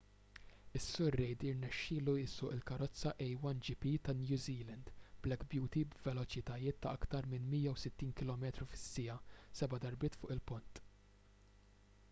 is-sur 0.77 1.15
reid 1.19 1.43
irnexxielu 1.47 2.13
jsuq 2.21 2.53
il-karozza 2.53 3.11
a1gp 3.25 3.91
tan-new 4.07 4.39
zealand 4.45 4.89
black 5.27 5.45
beauty 5.51 5.83
b’veloċitajiet 5.91 6.79
ta’ 6.87 6.93
aktar 7.01 7.29
minn 7.35 7.45
160km/siegħa 7.59 9.19
seba’ 9.61 9.81
darbiet 9.85 10.17
fuq 10.23 10.33
il-pont 10.37 10.83